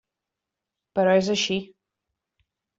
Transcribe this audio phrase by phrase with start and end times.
[1.01, 1.61] Però és així.